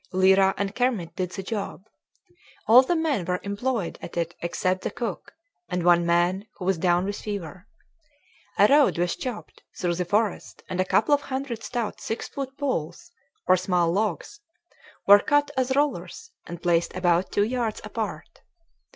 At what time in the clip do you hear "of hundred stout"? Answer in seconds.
11.13-12.01